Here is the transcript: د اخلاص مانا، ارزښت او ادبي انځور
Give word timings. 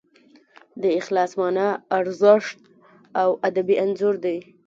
د 0.81 0.83
اخلاص 0.99 1.31
مانا، 1.39 1.67
ارزښت 1.99 2.57
او 3.21 3.29
ادبي 3.47 3.75
انځور 3.83 4.15